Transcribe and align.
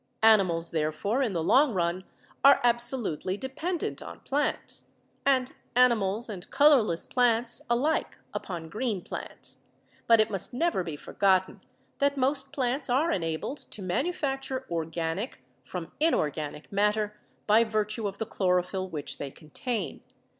Animals, 0.23 0.71
therefore, 0.71 1.21
in 1.21 1.33
the 1.33 1.43
long 1.43 1.75
run, 1.75 2.05
are 2.43 2.59
absolutely 2.63 3.37
dependent 3.37 4.01
on 4.01 4.21
plants; 4.21 4.85
and 5.27 5.53
animals 5.75 6.27
and 6.27 6.49
colorless 6.49 7.05
plants 7.05 7.61
alike 7.69 8.17
upon 8.33 8.67
green 8.67 9.03
plants. 9.03 9.59
But 10.07 10.19
it 10.19 10.31
must 10.31 10.55
never 10.55 10.81
be 10.81 10.95
forgotten 10.95 11.61
that 11.99 12.17
most 12.17 12.51
plants 12.51 12.89
are 12.89 13.11
enabled 13.11 13.67
to 13.69 13.83
manufacture 13.83 14.65
organic 14.71 15.43
from 15.63 15.91
inorganic 15.99 16.71
matter 16.71 17.19
by 17.45 17.63
virtue 17.63 18.07
of 18.07 18.17
the 18.17 18.25
chlorophyll 18.25 18.89
which 18.89 19.19
they 19.19 19.29
contain. 19.29 20.01